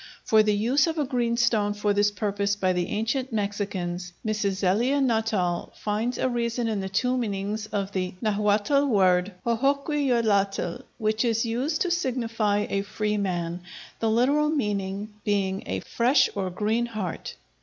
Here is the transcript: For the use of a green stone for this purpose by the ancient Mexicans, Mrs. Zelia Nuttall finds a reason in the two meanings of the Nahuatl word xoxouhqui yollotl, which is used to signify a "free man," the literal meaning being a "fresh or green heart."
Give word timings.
For 0.25 0.41
the 0.41 0.55
use 0.55 0.87
of 0.87 0.97
a 0.97 1.05
green 1.05 1.37
stone 1.37 1.75
for 1.75 1.93
this 1.93 2.09
purpose 2.09 2.55
by 2.55 2.73
the 2.73 2.87
ancient 2.87 3.31
Mexicans, 3.31 4.13
Mrs. 4.25 4.53
Zelia 4.53 4.99
Nuttall 4.99 5.73
finds 5.77 6.17
a 6.17 6.27
reason 6.27 6.67
in 6.67 6.79
the 6.81 6.89
two 6.89 7.15
meanings 7.15 7.67
of 7.67 7.91
the 7.91 8.15
Nahuatl 8.19 8.83
word 8.87 9.31
xoxouhqui 9.45 10.07
yollotl, 10.07 10.81
which 10.97 11.23
is 11.23 11.45
used 11.45 11.81
to 11.81 11.91
signify 11.91 12.65
a 12.67 12.81
"free 12.81 13.17
man," 13.17 13.61
the 13.99 14.09
literal 14.09 14.49
meaning 14.49 15.13
being 15.23 15.61
a 15.67 15.81
"fresh 15.81 16.31
or 16.33 16.49
green 16.49 16.87
heart." 16.87 17.35